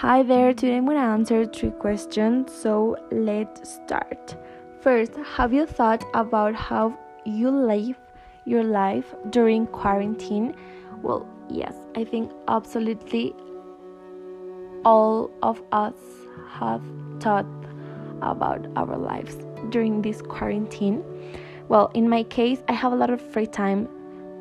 Hi 0.00 0.22
there, 0.22 0.52
today 0.52 0.76
I'm 0.76 0.84
gonna 0.84 0.98
answer 0.98 1.46
three 1.46 1.70
questions, 1.70 2.52
so 2.52 2.98
let's 3.10 3.76
start. 3.76 4.36
First, 4.82 5.14
have 5.36 5.54
you 5.54 5.64
thought 5.64 6.04
about 6.12 6.54
how 6.54 6.98
you 7.24 7.48
live 7.48 7.96
your 8.44 8.62
life 8.62 9.14
during 9.30 9.66
quarantine? 9.68 10.54
Well, 11.00 11.26
yes, 11.48 11.74
I 11.96 12.04
think 12.04 12.30
absolutely 12.46 13.34
all 14.84 15.30
of 15.42 15.62
us 15.72 15.94
have 16.50 16.82
thought 17.18 17.46
about 18.20 18.66
our 18.76 18.98
lives 18.98 19.38
during 19.70 20.02
this 20.02 20.20
quarantine. 20.20 21.02
Well, 21.68 21.90
in 21.94 22.06
my 22.06 22.24
case, 22.24 22.62
I 22.68 22.74
have 22.74 22.92
a 22.92 22.96
lot 22.96 23.08
of 23.08 23.22
free 23.32 23.46
time 23.46 23.88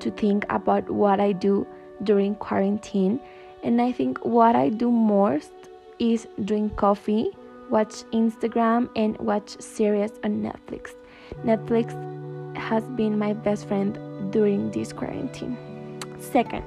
to 0.00 0.10
think 0.12 0.46
about 0.48 0.88
what 0.88 1.20
I 1.20 1.32
do 1.32 1.66
during 2.04 2.36
quarantine, 2.36 3.20
and 3.62 3.80
I 3.80 3.92
think 3.92 4.24
what 4.24 4.56
I 4.56 4.68
do 4.68 4.90
most 4.90 5.52
is 5.98 6.26
drink 6.44 6.76
coffee, 6.76 7.30
watch 7.70 8.02
Instagram, 8.12 8.88
and 8.96 9.16
watch 9.18 9.60
series 9.60 10.10
on 10.24 10.42
Netflix. 10.42 10.94
Netflix 11.44 11.92
has 12.56 12.82
been 12.90 13.18
my 13.18 13.32
best 13.32 13.68
friend 13.68 13.98
during 14.32 14.70
this 14.72 14.92
quarantine. 14.92 15.56
Second, 16.18 16.64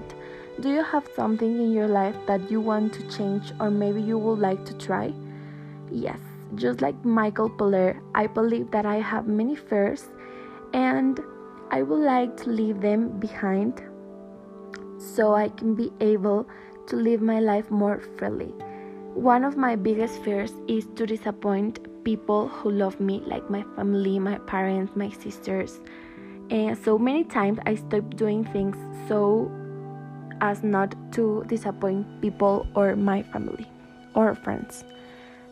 do 0.62 0.70
you 0.70 0.84
have 0.84 1.08
something 1.16 1.62
in 1.62 1.72
your 1.74 1.88
life 1.88 2.16
that 2.28 2.50
you 2.50 2.62
want 2.62 2.94
to 2.94 3.08
change 3.10 3.52
or 3.60 3.70
maybe 3.70 4.02
you 4.02 4.18
would 4.18 4.40
like 4.40 4.64
to 4.66 4.74
try? 4.78 5.14
Yes, 5.92 6.20
just 6.56 6.82
like 6.82 7.04
Michael 7.04 7.50
Pollan, 7.50 8.00
I 8.16 8.28
believe 8.28 8.72
that 8.72 8.86
I 8.86 8.96
have 8.96 9.28
many 9.28 9.56
fears 9.56 10.06
and 10.74 11.20
I 11.72 11.82
would 11.82 12.04
like 12.04 12.38
to 12.38 12.50
leave 12.50 12.80
them 12.80 13.20
behind 13.20 13.84
so 14.98 15.34
I 15.34 15.50
can 15.50 15.76
be 15.76 15.92
able 16.00 16.48
to 16.88 16.96
live 16.96 17.22
my 17.22 17.40
life 17.40 17.70
more 17.72 18.02
freely. 18.18 18.54
One 19.14 19.44
of 19.44 19.58
my 19.58 19.76
biggest 19.76 20.22
fears 20.24 20.54
is 20.68 20.88
to 20.96 21.06
disappoint 21.06 21.80
people 22.04 22.48
who 22.48 22.72
love 22.72 23.00
me, 23.00 23.24
like 23.26 23.50
my 23.50 23.64
family, 23.76 24.20
my 24.20 24.38
parents, 24.40 24.96
my 24.96 25.10
sisters. 25.10 25.80
And 26.50 26.78
so 26.78 26.98
many 26.98 27.24
times 27.24 27.60
I 27.66 27.76
stop 27.76 28.16
doing 28.16 28.46
things 28.46 28.78
so 29.08 29.52
as 30.42 30.64
not 30.64 30.96
to 31.14 31.44
disappoint 31.48 32.22
people 32.22 32.68
or 32.76 32.96
my 32.96 33.24
family 33.24 33.68
or 34.14 34.36
friends. 34.36 34.84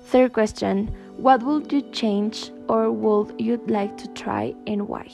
Third 0.06 0.34
question 0.34 0.88
What 1.18 1.44
would 1.44 1.72
you 1.72 1.82
change 1.92 2.52
or 2.68 2.92
would 2.92 3.40
you 3.40 3.62
like 3.68 3.98
to 3.98 4.08
try 4.10 4.54
and 4.68 4.88
why? 4.88 5.08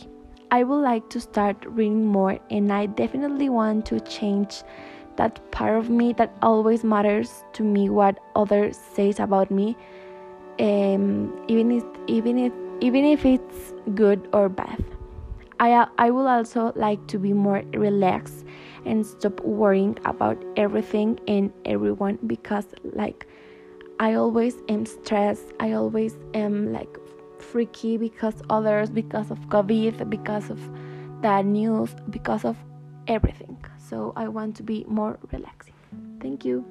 I 0.52 0.64
would 0.64 0.82
like 0.82 1.10
to 1.12 1.20
start 1.20 1.64
reading 1.68 2.08
more, 2.08 2.40
and 2.50 2.74
I 2.74 2.88
definitely 2.88 3.50
want 3.50 3.86
to 3.88 4.00
change 4.00 4.64
that 5.20 5.52
part 5.52 5.78
of 5.78 5.90
me 5.90 6.14
that 6.14 6.32
always 6.42 6.86
matters 6.86 7.44
to 7.52 7.62
me 7.62 7.90
what 7.90 8.20
others 8.38 8.78
says 8.78 9.20
about 9.20 9.52
me, 9.52 9.76
um, 10.60 11.46
even 11.50 11.72
if 11.72 11.84
even 12.08 12.40
if 12.40 12.54
even 12.80 13.04
if 13.04 13.26
it's 13.26 13.74
good 13.94 14.30
or 14.32 14.48
bad. 14.48 14.84
I 15.60 15.86
I 15.98 16.10
would 16.10 16.26
also 16.26 16.72
like 16.76 17.06
to 17.08 17.20
be 17.20 17.34
more 17.34 17.64
relaxed 17.74 18.46
and 18.86 19.06
stop 19.06 19.42
worrying 19.42 19.98
about 20.06 20.42
everything 20.56 21.20
and 21.28 21.52
everyone 21.66 22.18
because 22.26 22.68
like 22.94 23.28
I 24.00 24.14
always 24.14 24.56
am 24.70 24.86
stressed. 24.86 25.52
I 25.60 25.74
always 25.74 26.16
am 26.34 26.72
like 26.72 26.98
freaky 27.40 27.98
because 27.98 28.36
others, 28.50 28.90
because 28.90 29.32
of 29.32 29.40
COVID, 29.50 30.10
because 30.10 30.50
of 30.50 30.60
the 31.22 31.42
news, 31.42 31.94
because 32.10 32.46
of 32.46 32.56
everything. 33.10 33.58
So 33.78 34.14
I 34.16 34.28
want 34.30 34.56
to 34.58 34.64
be 34.64 34.86
more 34.88 35.20
relaxing. 35.32 35.74
Thank 36.22 36.46
you. 36.46 36.64